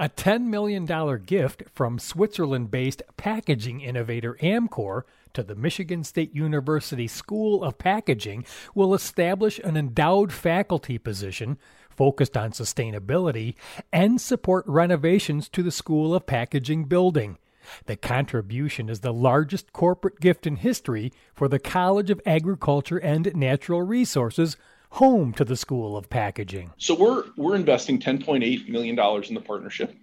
[0.00, 0.86] A $10 million
[1.24, 8.44] gift from Switzerland based packaging innovator Amcor to the Michigan State University School of Packaging
[8.76, 11.58] will establish an endowed faculty position
[11.90, 13.56] focused on sustainability
[13.92, 17.36] and support renovations to the School of Packaging building.
[17.86, 23.34] The contribution is the largest corporate gift in history for the College of Agriculture and
[23.34, 24.56] Natural Resources
[24.90, 26.72] home to the School of Packaging.
[26.78, 29.94] So we're we're investing 10.8 million dollars in the partnership.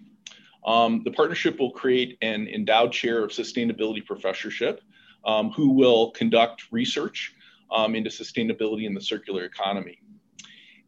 [0.65, 4.81] Um, the partnership will create an endowed chair of sustainability professorship,
[5.23, 7.35] um, who will conduct research
[7.71, 9.99] um, into sustainability in the circular economy.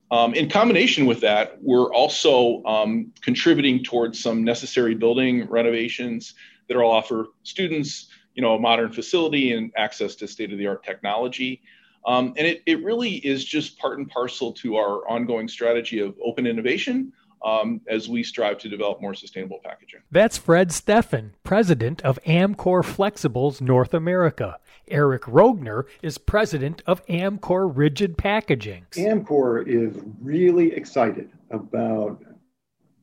[0.09, 6.33] Um, in combination with that, we're also um, contributing towards some necessary building renovations
[6.67, 11.61] that will offer students, you know, a modern facility and access to state-of-the-art technology.
[12.07, 16.15] Um, and it, it really is just part and parcel to our ongoing strategy of
[16.23, 17.11] open innovation
[17.45, 19.99] um, as we strive to develop more sustainable packaging.
[20.09, 24.57] That's Fred Stephan, president of Amcor Flexibles North America.
[24.87, 28.85] Eric Roegner is president of Amcor Rigid Packaging.
[28.91, 32.23] Amcor is really excited about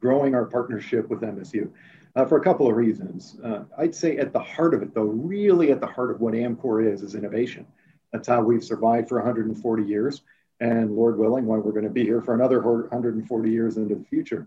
[0.00, 1.71] growing our partnership with MSU
[2.17, 3.37] uh, for a couple of reasons.
[3.45, 6.33] Uh, I'd say at the heart of it, though, really at the heart of what
[6.33, 7.67] Amcor is, is innovation.
[8.15, 10.23] That's how we've survived for 140 years.
[10.61, 14.05] And Lord willing, why we're going to be here for another 140 years into the
[14.05, 14.47] future.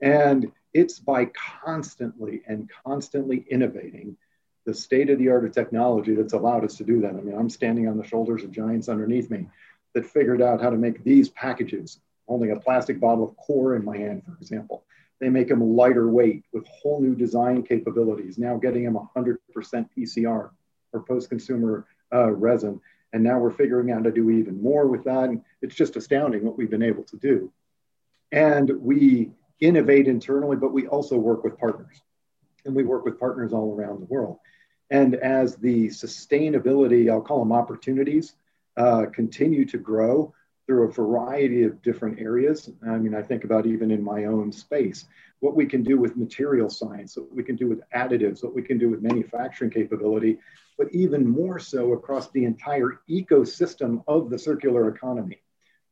[0.00, 4.16] And it's by constantly and constantly innovating
[4.64, 7.10] the state of the art of technology that's allowed us to do that.
[7.10, 9.46] I mean, I'm standing on the shoulders of giants underneath me
[9.92, 13.84] that figured out how to make these packages, holding a plastic bottle of core in
[13.84, 14.84] my hand, for example.
[15.20, 19.36] They make them lighter weight with whole new design capabilities, now getting them 100%
[19.94, 20.48] PCR
[20.94, 22.80] or post consumer uh, resin.
[23.12, 25.24] And now we're figuring out how to do even more with that.
[25.24, 27.52] And it's just astounding what we've been able to do.
[28.30, 32.00] And we innovate internally, but we also work with partners.
[32.64, 34.38] And we work with partners all around the world.
[34.90, 38.34] And as the sustainability, I'll call them opportunities,
[38.76, 40.34] uh, continue to grow
[40.66, 42.70] through a variety of different areas.
[42.86, 45.06] I mean, I think about even in my own space,
[45.40, 48.62] what we can do with material science, what we can do with additives, what we
[48.62, 50.38] can do with manufacturing capability
[50.78, 55.40] but even more so across the entire ecosystem of the circular economy,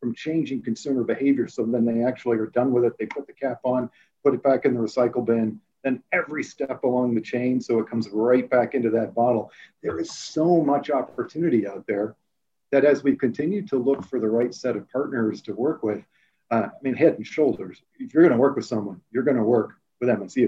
[0.01, 1.47] from changing consumer behavior.
[1.47, 3.91] So then they actually are done with it, they put the cap on,
[4.25, 7.89] put it back in the recycle bin, then every step along the chain, so it
[7.89, 9.51] comes right back into that bottle.
[9.83, 12.17] There is so much opportunity out there
[12.71, 16.03] that as we continue to look for the right set of partners to work with,
[16.51, 19.37] uh, I mean, head and shoulders, if you're going to work with someone, you're going
[19.37, 20.47] to work with MSU.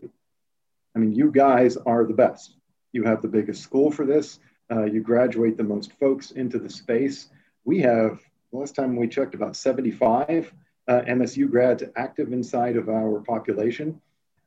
[0.94, 2.56] I mean, you guys are the best.
[2.92, 4.38] You have the biggest school for this.
[4.70, 7.28] Uh, you graduate the most folks into the space.
[7.64, 8.20] We have,
[8.52, 10.52] last time we checked, about 75
[10.88, 14.00] uh, MSU grads active inside of our population.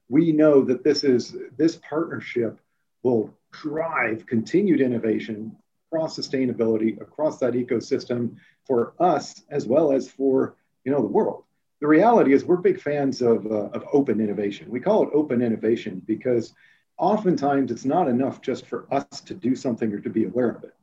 [0.09, 2.59] We know that this is this partnership
[3.03, 5.55] will drive continued innovation
[5.95, 8.35] across sustainability across that ecosystem
[8.66, 11.44] for us as well as for you know the world.
[11.79, 14.69] The reality is we're big fans of, uh, of open innovation.
[14.69, 16.53] We call it open innovation because
[16.97, 20.63] oftentimes it's not enough just for us to do something or to be aware of
[20.63, 20.73] it.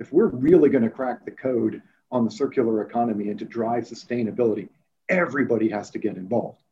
[0.00, 3.84] If we're really going to crack the code on the circular economy and to drive
[3.84, 4.68] sustainability,
[5.08, 6.62] everybody has to get involved.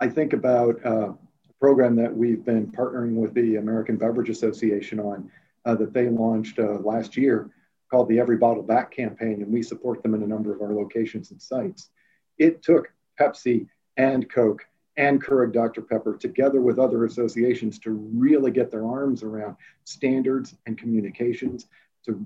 [0.00, 5.00] I think about uh, a program that we've been partnering with the American Beverage Association
[5.00, 5.30] on
[5.74, 7.50] that they launched uh, last year
[7.90, 10.72] called the Every Bottle Back campaign, and we support them in a number of our
[10.72, 11.90] locations and sites.
[12.38, 14.66] It took Pepsi and Coke
[14.96, 15.82] and Keurig Dr.
[15.82, 21.66] Pepper, together with other associations, to really get their arms around standards and communications
[22.04, 22.24] to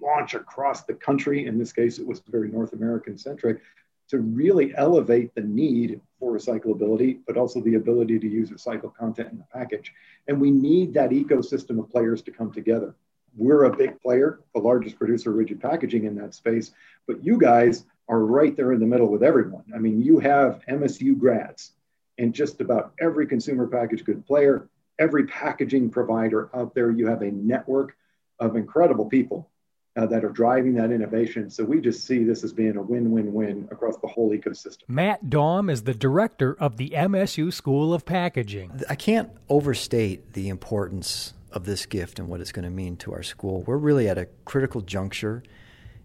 [0.00, 1.46] launch across the country.
[1.46, 3.60] In this case, it was very North American centric
[4.10, 9.30] to really elevate the need for recyclability, but also the ability to use recycled content
[9.30, 9.92] in the package.
[10.28, 12.94] And we need that ecosystem of players to come together.
[13.36, 16.72] We're a big player, the largest producer of rigid packaging in that space,
[17.06, 19.64] but you guys are right there in the middle with everyone.
[19.74, 21.72] I mean, you have MSU grads
[22.18, 24.68] and just about every consumer package good player,
[24.98, 27.96] every packaging provider out there, you have a network
[28.40, 29.49] of incredible people
[29.96, 31.50] uh, that are driving that innovation.
[31.50, 34.82] So we just see this as being a win win win across the whole ecosystem.
[34.88, 38.82] Matt Daum is the director of the MSU School of Packaging.
[38.88, 43.12] I can't overstate the importance of this gift and what it's going to mean to
[43.12, 43.62] our school.
[43.62, 45.42] We're really at a critical juncture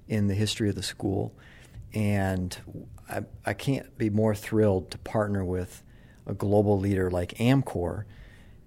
[0.08, 1.36] in the history of the school.
[1.94, 2.58] And
[3.10, 5.84] I, I can't be more thrilled to partner with
[6.26, 8.06] a global leader like Amcor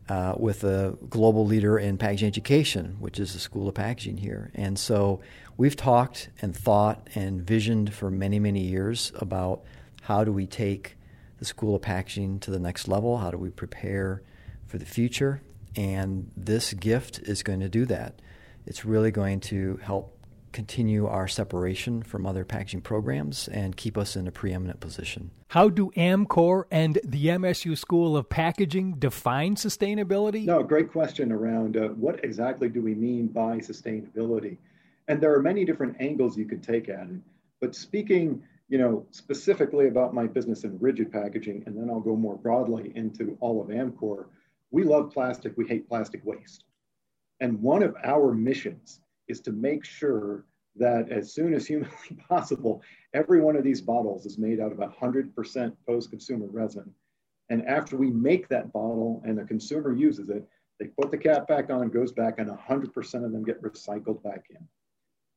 [0.08, 4.50] uh, with a global leader in packaging education, which is the School of Packaging here.
[4.54, 5.20] And so
[5.56, 9.62] we've talked and thought and visioned for many, many years about
[10.02, 10.96] how do we take
[11.38, 13.18] the School of Packaging to the next level?
[13.18, 14.22] How do we prepare
[14.66, 15.42] for the future?
[15.76, 18.20] And this gift is going to do that.
[18.66, 20.17] It's really going to help
[20.58, 25.30] continue our separation from other packaging programs and keep us in a preeminent position.
[25.46, 30.44] How do AMCOR and the MSU School of Packaging define sustainability?
[30.44, 34.56] No, great question around uh, what exactly do we mean by sustainability?
[35.06, 37.20] And there are many different angles you could take at it.
[37.60, 42.16] But speaking, you know, specifically about my business in rigid packaging, and then I'll go
[42.16, 44.24] more broadly into all of AMCOR,
[44.72, 46.64] we love plastic, we hate plastic waste.
[47.38, 48.98] And one of our missions
[49.28, 50.44] is to make sure
[50.76, 51.94] that as soon as humanly
[52.28, 52.82] possible,
[53.14, 56.92] every one of these bottles is made out of 100% post-consumer resin.
[57.50, 60.46] And after we make that bottle and the consumer uses it,
[60.78, 64.44] they put the cap back on, goes back, and 100% of them get recycled back
[64.50, 64.66] in.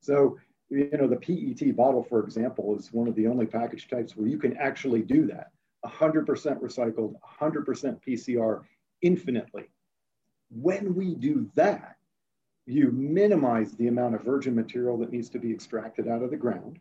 [0.00, 0.38] So,
[0.70, 4.28] you know, the PET bottle, for example, is one of the only package types where
[4.28, 5.50] you can actually do that.
[5.84, 6.24] 100%
[6.60, 8.62] recycled, 100% PCR
[9.02, 9.64] infinitely.
[10.50, 11.96] When we do that,
[12.66, 16.36] you minimize the amount of virgin material that needs to be extracted out of the
[16.36, 16.78] ground.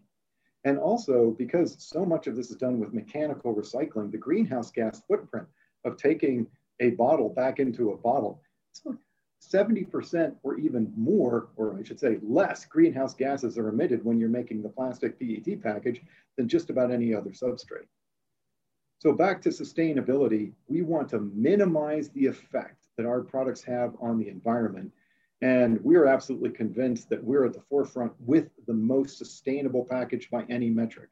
[0.63, 5.01] And also, because so much of this is done with mechanical recycling, the greenhouse gas
[5.07, 5.47] footprint
[5.85, 6.45] of taking
[6.79, 8.41] a bottle back into a bottle,
[9.41, 14.29] 70% or even more, or I should say less, greenhouse gases are emitted when you're
[14.29, 16.01] making the plastic PET package
[16.37, 17.87] than just about any other substrate.
[18.99, 24.19] So back to sustainability, we want to minimize the effect that our products have on
[24.19, 24.91] the environment
[25.41, 30.29] and we are absolutely convinced that we're at the forefront with the most sustainable package
[30.29, 31.09] by any metric.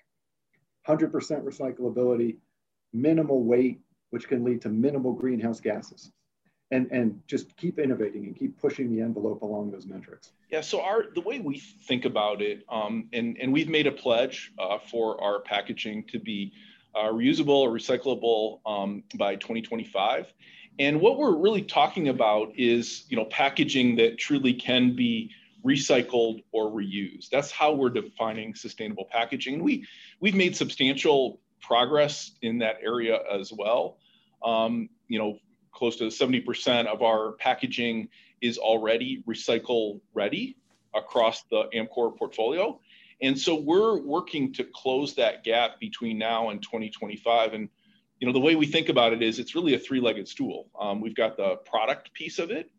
[0.87, 2.37] 100% recyclability,
[2.93, 3.79] minimal weight,
[4.11, 6.11] which can lead to minimal greenhouse gases.
[6.71, 10.33] And, and just keep innovating and keep pushing the envelope along those metrics.
[10.51, 13.91] Yeah, so our the way we think about it, um, and, and we've made a
[13.91, 16.53] pledge uh, for our packaging to be
[16.93, 20.31] uh, reusable or recyclable um, by 2025.
[20.79, 25.31] And what we're really talking about is, you know, packaging that truly can be
[25.65, 27.29] recycled or reused.
[27.29, 29.61] That's how we're defining sustainable packaging.
[29.61, 29.85] We
[30.21, 33.97] we've made substantial progress in that area as well.
[34.41, 35.37] Um, you know,
[35.73, 38.07] close to 70% of our packaging
[38.41, 40.55] is already recycle ready
[40.95, 42.79] across the Amcor portfolio.
[43.21, 47.53] And so we're working to close that gap between now and 2025.
[47.53, 47.69] And
[48.19, 50.67] you know the way we think about it is it's really a three-legged stool.
[50.79, 52.69] Um, we've got the product piece of it.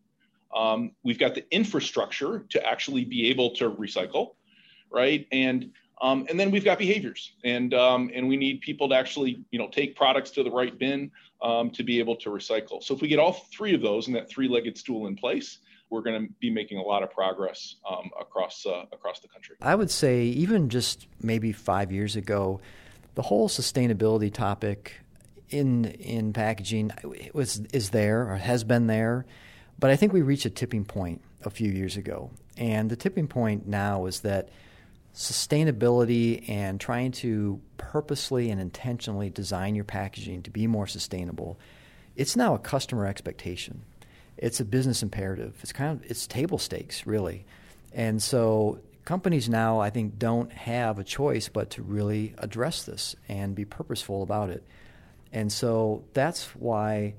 [0.55, 4.35] Um, we've got the infrastructure to actually be able to recycle
[4.91, 5.25] right?
[5.31, 5.71] And
[6.01, 7.33] um, and then we've got behaviors.
[7.43, 10.77] And um, and we need people to actually you know take products to the right
[10.77, 11.11] bin
[11.41, 12.83] um, to be able to recycle.
[12.83, 15.59] So if we get all three of those in that three-legged stool in place
[15.89, 19.57] we're going to be making a lot of progress um, across uh, across the country.
[19.61, 22.61] I would say even just maybe five years ago
[23.15, 25.00] the whole sustainability topic
[25.51, 26.91] in in packaging
[27.33, 29.25] was is there or has been there,
[29.79, 33.27] but I think we reached a tipping point a few years ago, and the tipping
[33.27, 34.49] point now is that
[35.13, 41.59] sustainability and trying to purposely and intentionally design your packaging to be more sustainable
[42.15, 43.83] it's now a customer expectation.
[44.37, 45.57] It's a business imperative.
[45.61, 47.45] It's kind of it's table stakes really.
[47.93, 53.15] And so companies now i think don't have a choice but to really address this
[53.27, 54.63] and be purposeful about it
[55.31, 57.15] and so that's why,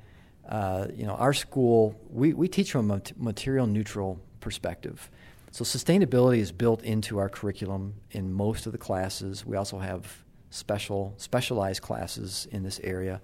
[0.48, 5.10] uh, you know, our school, we, we teach from a material neutral perspective.
[5.50, 9.44] So sustainability is built into our curriculum in most of the classes.
[9.44, 13.20] We also have special specialized classes in this area.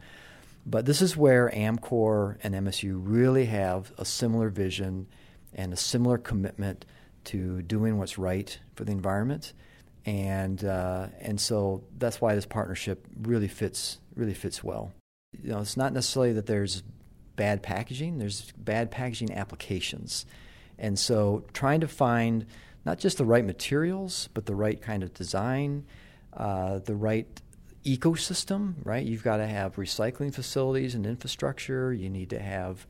[0.67, 5.07] But this is where AMCOR and MSU really have a similar vision
[5.55, 6.85] and a similar commitment
[7.25, 9.53] to doing what's right for the environment.
[10.09, 14.91] And, uh, and so that's why this partnership really fits really fits well.
[15.43, 16.83] You know, it's not necessarily that there's
[17.37, 20.25] bad packaging, there's bad packaging applications.
[20.79, 22.47] And so trying to find
[22.87, 25.85] not just the right materials, but the right kind of design,
[26.33, 27.29] uh, the right
[27.85, 29.05] ecosystem, right?
[29.05, 31.93] You've got to have recycling facilities and infrastructure.
[31.93, 32.87] You need to have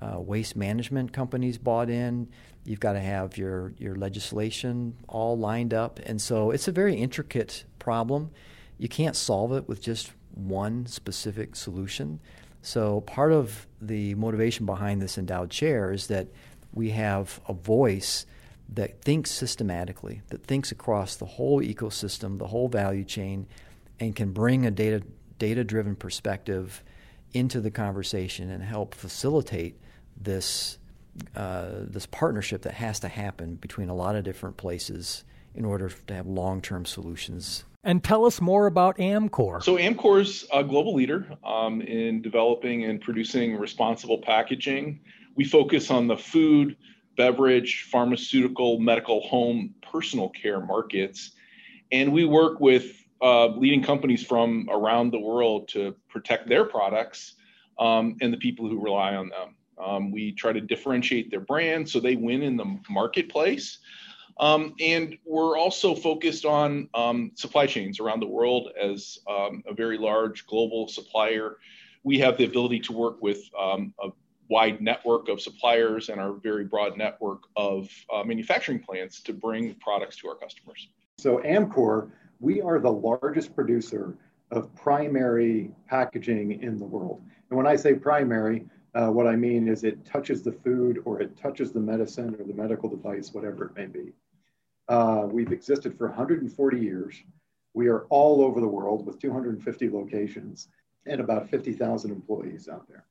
[0.00, 2.28] uh, waste management companies bought in.
[2.64, 5.98] You've got to have your, your legislation all lined up.
[6.04, 8.30] And so it's a very intricate problem.
[8.78, 12.20] You can't solve it with just one specific solution.
[12.62, 16.28] So, part of the motivation behind this endowed chair is that
[16.72, 18.26] we have a voice
[18.68, 23.46] that thinks systematically, that thinks across the whole ecosystem, the whole value chain,
[23.98, 25.02] and can bring a data
[25.38, 26.82] data driven perspective
[27.32, 29.78] into the conversation and help facilitate
[30.20, 30.78] this
[31.34, 35.90] uh, this partnership that has to happen between a lot of different places in order
[36.06, 39.62] to have long term solutions And tell us more about Amcor.
[39.62, 45.00] So, Amcor is a global leader um, in developing and producing responsible packaging.
[45.34, 46.76] We focus on the food,
[47.16, 51.32] beverage, pharmaceutical, medical, home, personal care markets.
[51.90, 57.34] And we work with uh, leading companies from around the world to protect their products
[57.78, 59.54] um, and the people who rely on them.
[59.84, 63.78] Um, we try to differentiate their brand so they win in the marketplace.
[64.40, 69.74] Um, and we're also focused on um, supply chains around the world as um, a
[69.74, 71.56] very large global supplier.
[72.04, 74.10] We have the ability to work with um, a
[74.48, 79.74] wide network of suppliers and our very broad network of uh, manufacturing plants to bring
[79.74, 80.88] products to our customers.
[81.18, 84.16] So, Amcor, we are the largest producer
[84.50, 87.22] of primary packaging in the world.
[87.50, 88.64] And when I say primary,
[88.98, 92.44] uh, what I mean is it touches the food or it touches the medicine or
[92.44, 94.12] the medical device, whatever it may be.
[94.88, 97.22] Uh, we've existed for 140 years.
[97.74, 100.68] We are all over the world with 250 locations
[101.06, 103.04] and about 50,000 employees out there.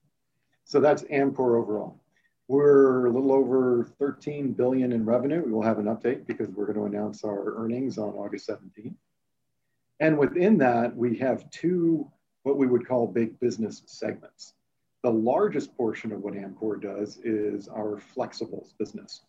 [0.65, 2.01] So that's Amcor overall.
[2.49, 5.41] We're a little over 13 billion in revenue.
[5.45, 8.95] We will have an update because we're going to announce our earnings on August 17th.
[10.01, 12.11] And within that, we have two
[12.43, 14.53] what we would call big business segments.
[15.03, 19.21] The largest portion of what Amcor does is our flexibles business.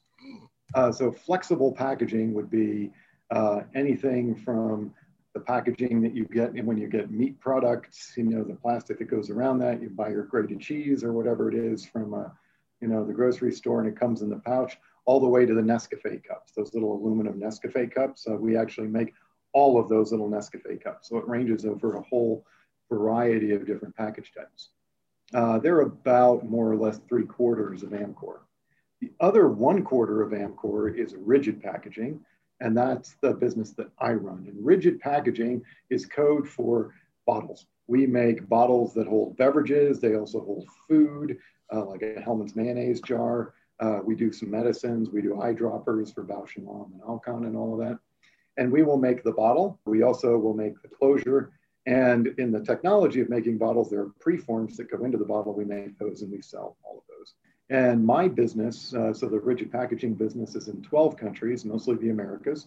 [0.74, 2.90] Uh, so flexible packaging would be
[3.30, 4.94] uh, anything from
[5.34, 9.04] the packaging that you get when you get meat products, you know, the plastic that
[9.04, 12.28] goes around that, you buy your grated cheese or whatever it is from, uh,
[12.80, 15.54] you know, the grocery store and it comes in the pouch, all the way to
[15.54, 18.26] the Nescafe cups, those little aluminum Nescafe cups.
[18.28, 19.14] Uh, we actually make
[19.52, 21.08] all of those little Nescafe cups.
[21.08, 22.44] So it ranges over a whole
[22.90, 24.70] variety of different package types.
[25.34, 28.38] Uh, they're about more or less three quarters of Amcor.
[29.00, 32.20] The other one quarter of Amcor is rigid packaging,
[32.60, 34.46] and that's the business that I run.
[34.48, 36.94] And rigid packaging is code for
[37.26, 37.66] bottles.
[37.86, 41.38] We make bottles that hold beverages, they also hold food,
[41.72, 43.54] uh, like a Hellmann's mayonnaise jar.
[43.80, 47.56] Uh, we do some medicines, we do eyedroppers for Bausch and Lomb and Alcon and
[47.56, 47.98] all of that.
[48.56, 49.78] And we will make the bottle.
[49.84, 51.52] We also will make the closure.
[51.88, 55.54] And in the technology of making bottles, there are preforms that go into the bottle.
[55.54, 57.32] We make those and we sell all of those.
[57.70, 62.10] And my business, uh, so the rigid packaging business is in 12 countries, mostly the
[62.10, 62.66] Americas.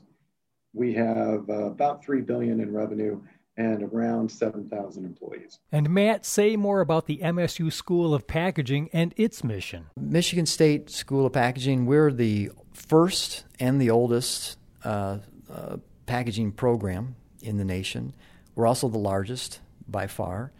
[0.74, 3.22] We have uh, about 3 billion in revenue
[3.58, 5.60] and around 7,000 employees.
[5.72, 9.86] And Matt, say more about the MSU School of Packaging and its mission.
[10.00, 17.16] Michigan State School of Packaging, we're the first and the oldest uh, uh packaging program
[17.44, 18.16] in the nation.
[18.55, 20.51] We're also the largest by far.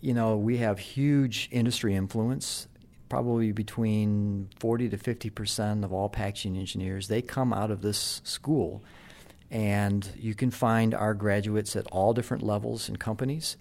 [0.00, 2.68] You know, we have huge industry influence
[3.08, 7.08] probably between 40 to 50 percent of all packaging engineers.
[7.08, 8.82] They come out of this school
[9.50, 13.56] and you can find our graduates at all different levels in companies.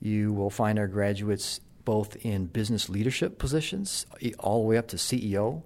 [0.00, 4.06] You will find our graduates both in business leadership positions
[4.38, 5.62] all the way up to ceo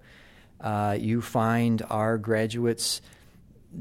[0.61, 3.03] uh, you find our graduates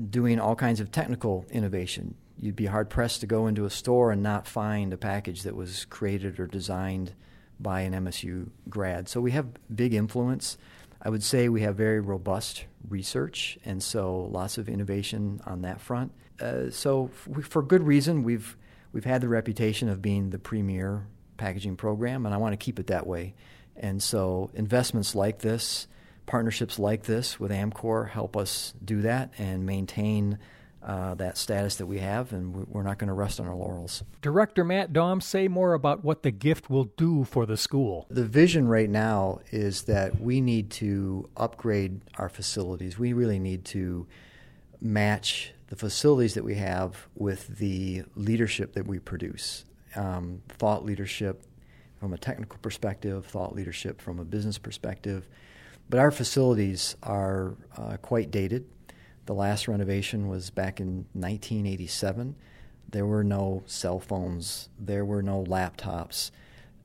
[0.09, 4.11] doing all kinds of technical innovation you'd be hard pressed to go into a store
[4.11, 7.13] and not find a package that was created or designed
[7.59, 9.07] by an MSU grad.
[9.07, 10.57] So we have big influence.
[11.01, 15.79] I would say we have very robust research, and so lots of innovation on that
[15.79, 16.11] front.
[16.39, 17.07] Uh, so
[17.43, 18.57] for good reason, we've
[18.91, 22.79] we've had the reputation of being the premier packaging program, and I want to keep
[22.79, 23.35] it that way.
[23.77, 25.87] And so investments like this,
[26.25, 30.39] partnerships like this with Amcor help us do that and maintain
[30.85, 34.03] uh, that status that we have, and we're not going to rest on our laurels.
[34.21, 38.05] Director Matt Daum, say more about what the gift will do for the school.
[38.09, 42.99] The vision right now is that we need to upgrade our facilities.
[42.99, 44.05] We really need to
[44.79, 49.65] match the facilities that we have with the leadership that we produce.
[49.95, 51.43] Um, thought leadership
[51.99, 55.27] from a technical perspective, thought leadership from a business perspective.
[55.89, 58.65] But our facilities are uh, quite dated.
[59.25, 62.35] The last renovation was back in 1987.
[62.89, 66.31] There were no cell phones, there were no laptops.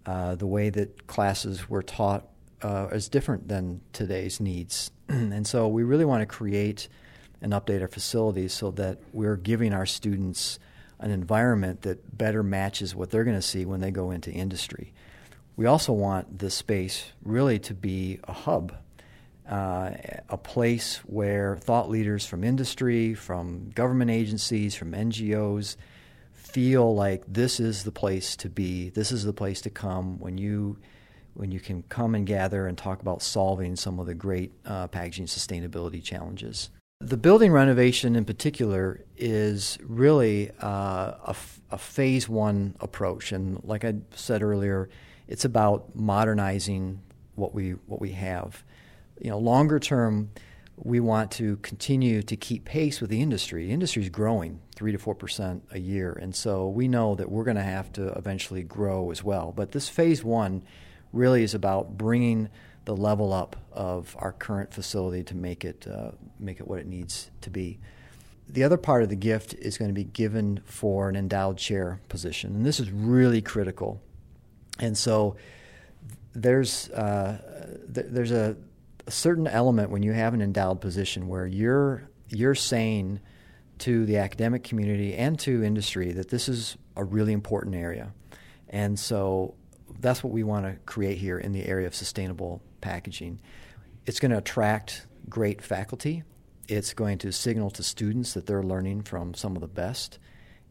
[0.06, 2.26] Uh, the way that classes were taught
[2.62, 4.90] uh, is different than today's needs.
[5.08, 6.88] and so we really want to create
[7.42, 10.58] and update our facilities so that we're giving our students
[10.98, 14.92] an environment that better matches what they're going to see when they go into industry.
[15.56, 18.74] We also want this space really to be a hub
[19.50, 19.90] uh,
[20.28, 25.76] a place where thought leaders from industry, from government agencies, from NGOs
[26.32, 30.38] feel like this is the place to be, this is the place to come when
[30.38, 30.78] you
[31.34, 34.88] when you can come and gather and talk about solving some of the great uh,
[34.88, 36.70] packaging sustainability challenges.
[37.00, 41.36] The building renovation in particular is really uh, a,
[41.70, 43.32] a phase one approach.
[43.32, 44.90] And like I said earlier,
[45.28, 47.00] it's about modernizing
[47.36, 48.64] what we, what we have.
[49.20, 50.30] You know, longer term,
[50.76, 53.66] we want to continue to keep pace with the industry.
[53.66, 57.30] The industry is growing three to four percent a year, and so we know that
[57.30, 59.52] we're going to have to eventually grow as well.
[59.54, 60.62] But this phase one
[61.12, 62.48] really is about bringing
[62.86, 66.86] the level up of our current facility to make it uh, make it what it
[66.86, 67.78] needs to be.
[68.48, 72.00] The other part of the gift is going to be given for an endowed chair
[72.08, 74.00] position, and this is really critical.
[74.78, 75.36] And so
[76.32, 78.56] there's uh, th- there's a
[79.06, 83.20] a certain element when you have an endowed position where you're you're saying
[83.78, 88.12] to the academic community and to industry that this is a really important area.
[88.68, 89.54] And so
[89.98, 93.40] that's what we want to create here in the area of sustainable packaging.
[94.06, 96.22] It's going to attract great faculty.
[96.68, 100.18] It's going to signal to students that they're learning from some of the best.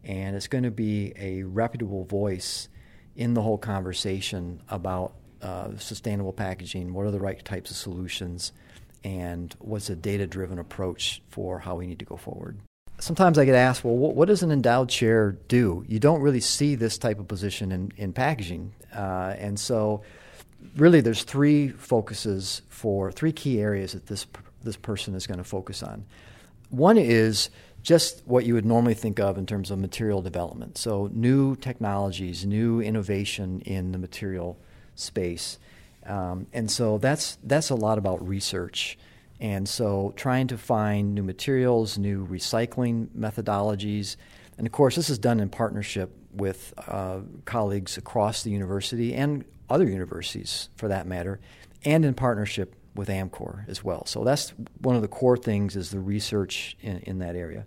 [0.03, 2.69] And it's going to be a reputable voice
[3.15, 8.51] in the whole conversation about uh, sustainable packaging, what are the right types of solutions,
[9.03, 12.57] and what's a data driven approach for how we need to go forward.
[12.99, 15.85] Sometimes I get asked, well, what, what, does an endowed chair do?
[15.87, 18.73] You don't really see this type of position in, in packaging.
[18.93, 20.01] Uh, and so,
[20.75, 24.27] really, there's three focuses for three key areas that this,
[24.63, 26.05] this person is going to focus on.
[26.71, 27.49] One is
[27.81, 30.77] just what you would normally think of in terms of material development.
[30.77, 34.59] So, new technologies, new innovation in the material
[34.99, 35.59] space.
[36.05, 38.97] Um, and so that's that's a lot about research.
[39.39, 44.17] And so trying to find new materials, new recycling methodologies,
[44.57, 49.45] and of course this is done in partnership with uh, colleagues across the university and
[49.69, 51.39] other universities for that matter,
[51.85, 54.05] and in partnership with Amcor as well.
[54.05, 57.65] So that's one of the core things is the research in, in that area.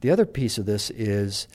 [0.00, 1.46] The other piece of this is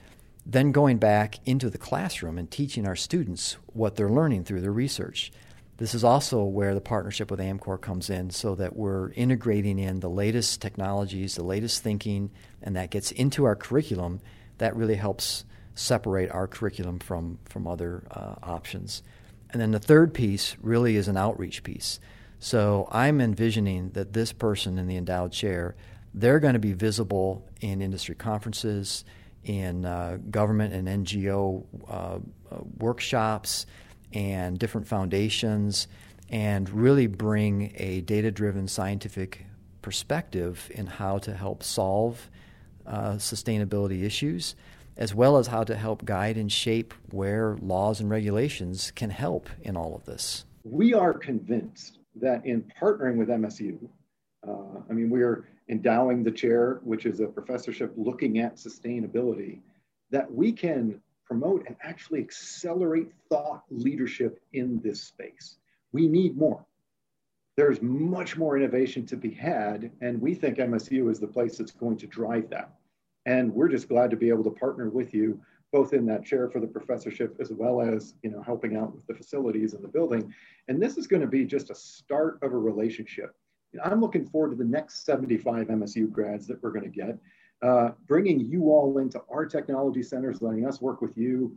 [0.46, 4.72] then going back into the classroom and teaching our students what they're learning through their
[4.72, 5.32] research.
[5.78, 10.00] This is also where the partnership with Amcor comes in so that we're integrating in
[10.00, 12.30] the latest technologies, the latest thinking,
[12.62, 14.22] and that gets into our curriculum.
[14.60, 19.04] That really helps separate our curriculum from, from other uh, options.
[19.50, 22.00] And then the third piece really is an outreach piece.
[22.40, 25.76] So I'm envisioning that this person in the endowed chair,
[26.14, 29.04] they're going to be visible in industry conferences
[29.46, 32.20] in uh, government and NGO uh, uh,
[32.78, 33.66] workshops
[34.14, 35.88] and different foundations
[36.30, 39.46] and really bring a data driven scientific
[39.82, 42.30] perspective in how to help solve
[42.88, 44.56] uh, sustainability issues,
[44.98, 49.50] as well as how to help guide and shape where laws and regulations can help
[49.62, 50.46] in all of this.
[50.64, 53.88] We are convinced that in partnering with MSU,
[54.48, 59.60] uh, I mean, we're endowing the chair, which is a professorship looking at sustainability,
[60.12, 65.58] that we can promote and actually accelerate thought leadership in this space.
[65.92, 66.66] We need more.
[67.58, 71.72] There's much more innovation to be had, and we think MSU is the place that's
[71.72, 72.70] going to drive that.
[73.26, 75.40] And we're just glad to be able to partner with you
[75.72, 79.06] both in that chair for the professorship as well as you know helping out with
[79.08, 80.34] the facilities and the building
[80.70, 83.36] and this is going to be just a start of a relationship
[83.84, 87.18] I'm looking forward to the next 75 MSU grads that we're going to get,
[87.62, 91.56] uh, bringing you all into our technology centers, letting us work with you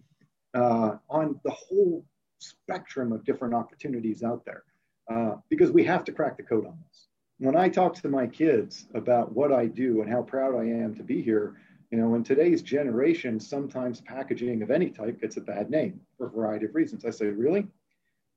[0.55, 2.05] uh, on the whole
[2.39, 4.63] spectrum of different opportunities out there,
[5.11, 7.09] uh, because we have to crack the code on this.
[7.39, 10.95] When I talk to my kids about what I do and how proud I am
[10.97, 11.57] to be here,
[11.91, 16.27] you know, in today's generation, sometimes packaging of any type gets a bad name for
[16.27, 17.05] a variety of reasons.
[17.05, 17.67] I say, really?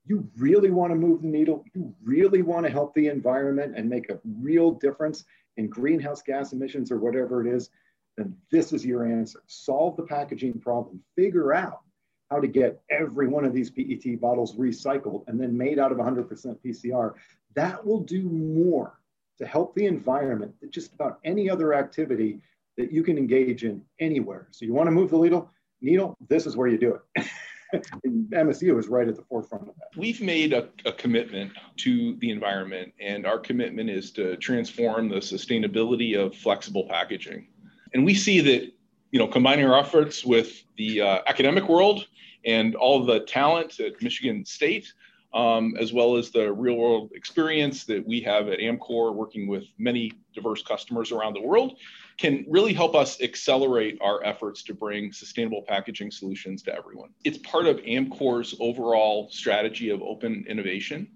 [0.05, 3.89] You really want to move the needle, you really want to help the environment and
[3.89, 5.25] make a real difference
[5.57, 7.69] in greenhouse gas emissions or whatever it is,
[8.17, 9.41] then this is your answer.
[9.47, 11.81] Solve the packaging problem, figure out
[12.29, 15.97] how to get every one of these PET bottles recycled and then made out of
[15.97, 17.13] 100% PCR.
[17.55, 18.97] That will do more
[19.37, 22.39] to help the environment than just about any other activity
[22.77, 24.47] that you can engage in anywhere.
[24.51, 27.27] So you want to move the needle, needle, this is where you do it.
[27.73, 29.97] MSU is right at the forefront of that.
[29.97, 35.17] We've made a, a, commitment to the environment, and our commitment is to transform the
[35.17, 37.47] sustainability of flexible packaging.
[37.93, 38.71] And we see that,
[39.11, 42.07] you know, combining our efforts with the uh, academic world
[42.45, 44.91] and all the talent at Michigan State,
[45.33, 49.63] um, as well as the real world experience that we have at Amcor working with
[49.77, 51.77] many diverse customers around the world,
[52.17, 57.09] can really help us accelerate our efforts to bring sustainable packaging solutions to everyone.
[57.23, 61.07] It's part of Amcor's overall strategy of open innovation.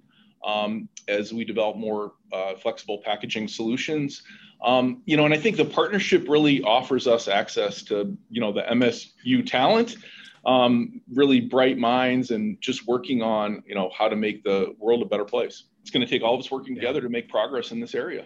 [0.46, 4.22] Um, as we develop more uh, flexible packaging solutions,
[4.64, 8.52] Um, you know, and I think the partnership really offers us access to, you know,
[8.54, 9.98] the MSU talent,
[10.46, 15.02] um, really bright minds, and just working on, you know, how to make the world
[15.02, 15.66] a better place.
[15.82, 18.26] It's going to take all of us working together to make progress in this area.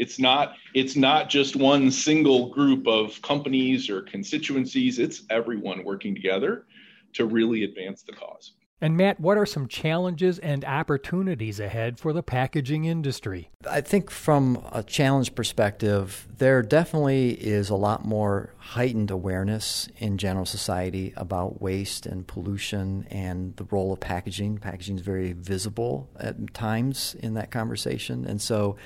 [0.00, 4.98] It's not it's not just one single group of companies or constituencies.
[4.98, 6.64] It's everyone working together
[7.12, 8.52] to really advance the cause.
[8.80, 13.50] And Matt, what are some challenges and opportunities ahead for the packaging industry?
[13.70, 20.16] I think from a challenge perspective, there definitely is a lot more heightened awareness in
[20.16, 24.56] general society about waste and pollution and the role of packaging.
[24.56, 28.76] Packaging is very visible at times in that conversation, and so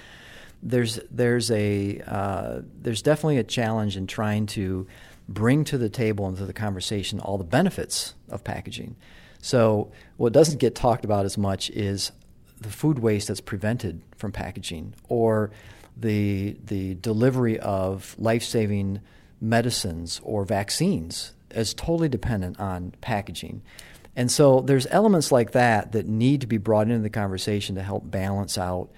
[0.64, 4.87] there's there's a uh, there's definitely a challenge in trying to
[5.29, 8.96] bring to the table and to the conversation all the benefits of packaging.
[9.40, 12.12] So, what doesn't get talked about as much is
[12.61, 15.50] the food waste that's prevented from packaging or
[15.96, 19.00] the, the delivery of life saving
[19.40, 23.62] medicines or vaccines is totally dependent on packaging.
[24.16, 27.83] And so there's elements like that that need to be brought into the conversation to
[27.83, 28.88] help balance out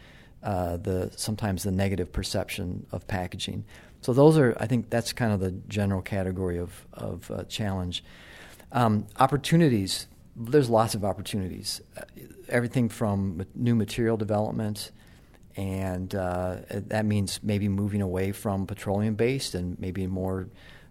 [0.46, 3.64] uh, the sometimes the negative perception of packaging.
[4.00, 8.02] So those are, I think, that's kind of the general category of of uh, challenge.
[8.72, 10.06] Um, opportunities
[10.36, 11.80] there's lots of opportunities.
[11.96, 12.02] Uh,
[12.48, 14.92] everything from new material development,
[15.56, 20.48] and uh, that means maybe moving away from petroleum based and maybe more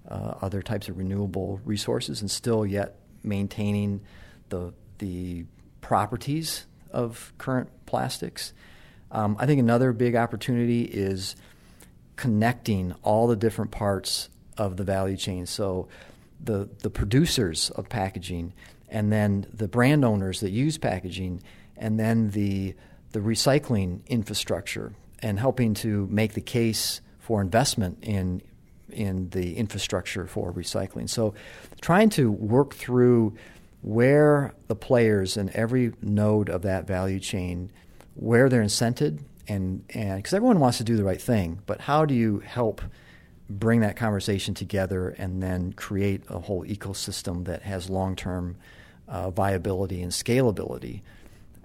[0.09, 4.01] uh, other types of renewable resources, and still yet maintaining
[4.49, 5.45] the the
[5.81, 8.53] properties of current plastics.
[9.11, 11.35] Um, I think another big opportunity is
[12.15, 15.45] connecting all the different parts of the value chain.
[15.45, 15.87] So
[16.43, 18.53] the the producers of packaging
[18.89, 21.41] and then the brand owners that use packaging,
[21.77, 22.75] and then the
[23.11, 28.41] the recycling infrastructure, and helping to make the case for investment in
[28.89, 31.09] in the infrastructure for recycling.
[31.09, 31.33] So,
[31.81, 33.35] trying to work through
[33.81, 37.71] where the players in every node of that value chain,
[38.15, 42.05] where they're incented, and and because everyone wants to do the right thing, but how
[42.05, 42.81] do you help
[43.49, 48.57] bring that conversation together and then create a whole ecosystem that has long term
[49.07, 51.01] uh, viability and scalability.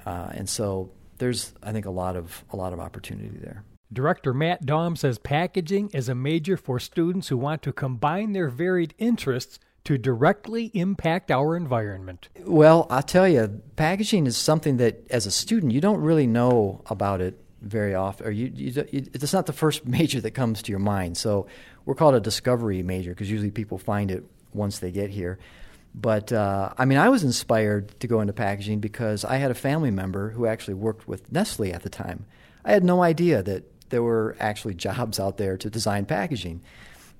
[0.05, 3.65] Uh, and so there's, I think, a lot of a lot of opportunity there.
[3.93, 8.49] Director Matt Daum says packaging is a major for students who want to combine their
[8.49, 12.29] varied interests to directly impact our environment.
[12.45, 16.83] Well, I'll tell you, packaging is something that, as a student, you don't really know
[16.87, 20.73] about it very often, or you, you, it's not the first major that comes to
[20.73, 21.17] your mind.
[21.17, 21.47] So
[21.85, 25.39] we're called a discovery major because usually people find it once they get here.
[25.95, 29.55] But uh, I mean, I was inspired to go into packaging because I had a
[29.55, 32.27] family member who actually worked with Nestle at the time.
[32.65, 36.63] I had no idea that there were actually jobs out there to design packaging.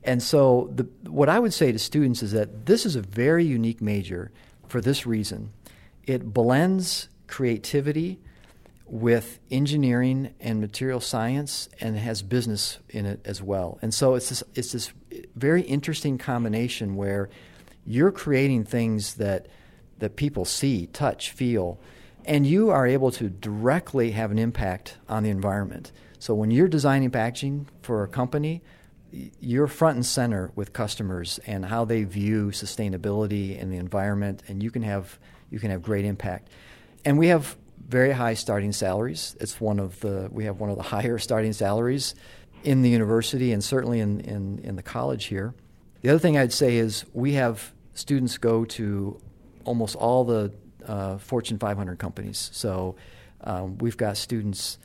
[0.03, 3.45] And so, the, what I would say to students is that this is a very
[3.45, 4.31] unique major
[4.69, 5.53] for this reason
[6.07, 8.19] it blends creativity
[8.87, 13.79] with engineering and material science and has business in it as well.
[13.83, 14.93] And so, it's this, it's this
[15.37, 17.29] very interesting combination where
[17.85, 19.47] you're creating things that
[19.99, 21.79] that people see, touch, feel,
[22.25, 25.93] and you are able to directly have an impact on the environment.
[26.19, 28.63] So when you're designing packaging for a company,
[29.13, 34.63] you're front and center with customers and how they view sustainability and the environment, and
[34.63, 35.19] you can have
[35.51, 36.49] you can have great impact.
[37.05, 37.57] And we have
[37.89, 39.37] very high starting salaries.
[39.41, 42.15] It's one of the we have one of the higher starting salaries
[42.63, 45.55] in the university and certainly in, in, in the college here.
[46.03, 49.19] The other thing I'd say is we have students go to
[49.65, 50.53] almost all the
[50.87, 52.51] uh, Fortune 500 companies.
[52.53, 52.97] So
[53.43, 54.79] um, we've got students,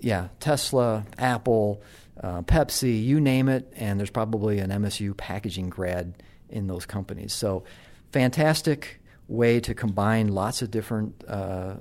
[0.00, 1.82] yeah, Tesla, Apple,
[2.22, 7.32] uh, Pepsi, you name it, and there's probably an MSU packaging grad in those companies.
[7.32, 7.64] So
[8.12, 11.76] fantastic way to combine lots of different uh, uh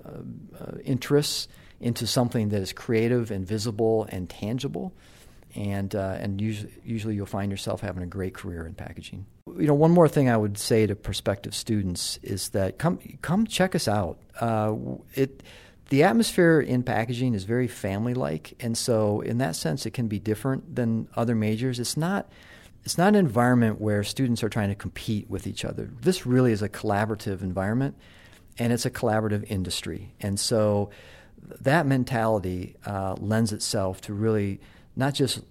[0.84, 1.48] interests
[1.80, 4.94] into something that is creative and visible and tangible
[5.56, 9.26] and uh, and usually, usually you'll find yourself having a great career in packaging.
[9.58, 13.48] You know, one more thing I would say to prospective students is that come come
[13.48, 14.20] check us out.
[14.40, 14.76] Uh,
[15.16, 15.42] it
[15.90, 20.08] the atmosphere in packaging is very family like, and so in that sense, it can
[20.08, 21.80] be different than other majors.
[21.80, 22.32] It's not.
[22.86, 25.90] It's not an environment where students are trying to compete with each other.
[26.02, 27.96] This really is a collaborative environment,
[28.58, 30.14] and it's a collaborative industry.
[30.22, 30.90] And so
[31.62, 34.62] that mentality uh, lends itself to really
[34.96, 35.42] not just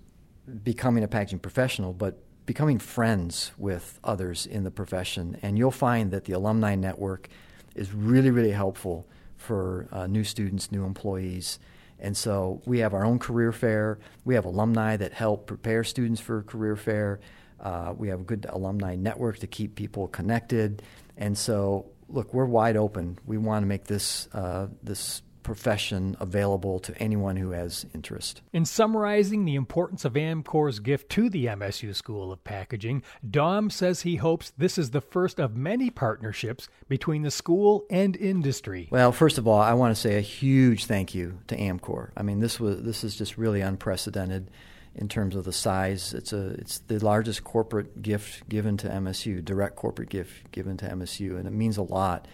[0.65, 5.37] becoming a packaging professional, but becoming friends with others in the profession.
[5.43, 7.29] And you'll find that the alumni network
[7.75, 9.07] is really, really helpful
[9.39, 11.59] for uh, new students, new employees,
[11.99, 13.99] And so we have our own career fair.
[14.25, 17.21] We have alumni that help prepare students for career fair.
[17.61, 20.83] Uh, we have a good alumni network to keep people connected.
[21.17, 23.19] And so, look, we're wide open.
[23.27, 28.43] We want to make this uh, this profession available to anyone who has interest.
[28.53, 34.03] In summarizing the importance of Amcor's gift to the MSU School of Packaging, Daum says
[34.03, 38.89] he hopes this is the first of many partnerships between the school and industry.
[38.91, 42.11] Well, first of all, I want to say a huge thank you to Amcor.
[42.15, 44.51] I mean, this was this is just really unprecedented
[44.95, 46.13] in terms of the size.
[46.13, 50.89] It's a it's the largest corporate gift given to MSU, direct corporate gift given to
[50.89, 52.29] MSU, and it means a lot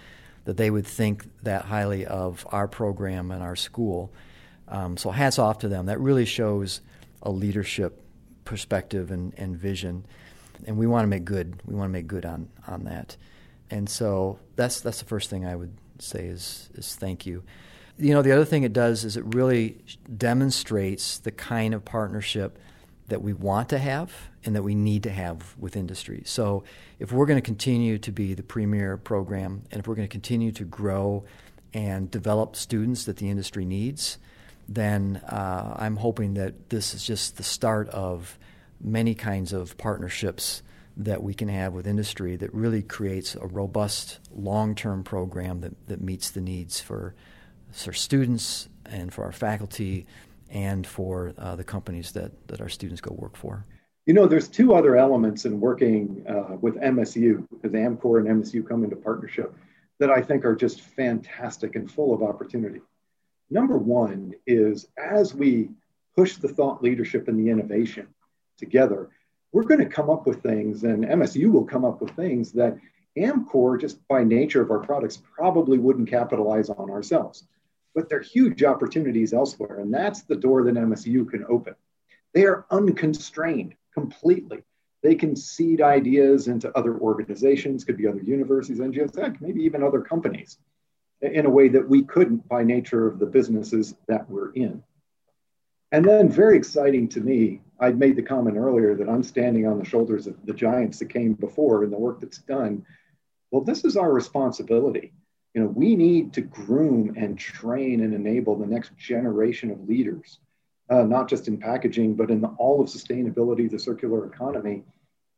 [0.44, 4.12] that they would think that highly of our program and our school.
[4.68, 5.87] Um, so hats off to them.
[5.87, 6.80] That really shows
[7.22, 8.02] a leadership
[8.44, 10.04] perspective and, and vision,
[10.66, 11.61] and we want to make good.
[11.66, 13.16] We want to make good on on that.
[13.70, 17.42] And so that's that's the first thing I would say is is thank you.
[17.96, 19.78] You know, the other thing it does is it really
[20.16, 22.59] demonstrates the kind of partnership
[23.08, 24.12] that we want to have
[24.44, 26.22] and that we need to have with industry.
[26.24, 26.64] So,
[26.98, 30.12] if we're going to continue to be the premier program and if we're going to
[30.12, 31.24] continue to grow
[31.72, 34.18] and develop students that the industry needs,
[34.68, 38.38] then uh, I'm hoping that this is just the start of
[38.80, 40.62] many kinds of partnerships
[40.96, 45.88] that we can have with industry that really creates a robust long term program that,
[45.88, 47.14] that meets the needs for,
[47.72, 50.06] for students and for our faculty
[50.50, 53.66] and for uh, the companies that, that our students go work for.
[54.07, 58.66] You know, there's two other elements in working uh, with MSU, because Amcor and MSU
[58.66, 59.54] come into partnership,
[59.98, 62.80] that I think are just fantastic and full of opportunity.
[63.50, 65.70] Number one is as we
[66.16, 68.09] push the thought leadership and the innovation
[68.59, 69.09] together,
[69.52, 72.76] we're going to come up with things, and MSU will come up with things that
[73.16, 77.44] Amcor, just by nature of our products, probably wouldn't capitalize on ourselves
[77.94, 79.78] but there are huge opportunities elsewhere.
[79.80, 81.74] And that's the door that MSU can open.
[82.33, 84.64] They are unconstrained completely.
[85.02, 90.00] They can seed ideas into other organizations, could be other universities, NGOs, maybe even other
[90.00, 90.59] companies
[91.20, 94.83] in a way that we couldn't by nature of the businesses that we're in.
[95.92, 99.78] And then, very exciting to me, I made the comment earlier that I'm standing on
[99.78, 102.85] the shoulders of the giants that came before and the work that's done.
[103.50, 105.12] Well, this is our responsibility
[105.54, 110.40] you know, we need to groom and train and enable the next generation of leaders,
[110.90, 114.82] uh, not just in packaging, but in the, all of sustainability, the circular economy.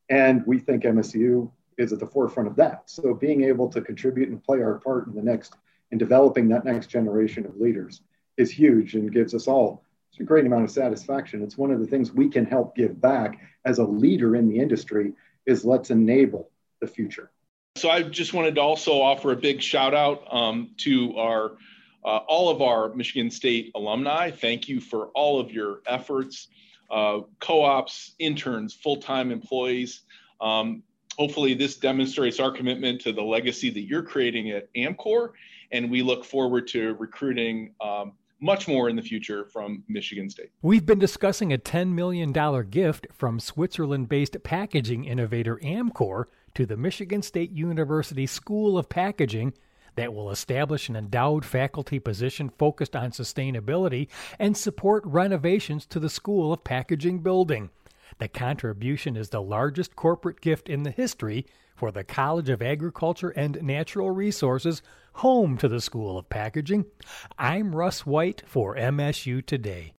[0.09, 2.85] And we think MSU is at the forefront of that.
[2.87, 5.55] So being able to contribute and play our part in the next,
[5.91, 8.01] in developing that next generation of leaders
[8.39, 9.83] is huge and gives us all
[10.19, 11.43] a great amount of satisfaction.
[11.43, 14.59] It's one of the things we can help give back as a leader in the
[14.59, 15.13] industry
[15.45, 16.51] is let's enable
[16.81, 17.31] the future.
[17.77, 21.53] So I just wanted to also offer a big shout out um, to our
[22.05, 24.31] uh, all of our Michigan State alumni.
[24.31, 26.49] Thank you for all of your efforts,
[26.89, 30.03] uh, co-ops, interns, full-time employees.
[30.41, 30.85] Um,
[31.19, 35.33] hopefully, this demonstrates our commitment to the legacy that you're creating at Amcor,
[35.73, 37.75] and we look forward to recruiting.
[37.81, 40.51] Um, much more in the future from Michigan State.
[40.61, 42.33] We've been discussing a $10 million
[42.69, 49.53] gift from Switzerland based packaging innovator Amcor to the Michigan State University School of Packaging
[49.95, 56.09] that will establish an endowed faculty position focused on sustainability and support renovations to the
[56.09, 57.69] School of Packaging building.
[58.21, 63.35] The contribution is the largest corporate gift in the history for the College of Agriculture
[63.37, 64.81] and Natural Resources,
[65.17, 66.87] home to the School of Packaging.
[67.39, 69.93] I'm Russ White for MSU Today.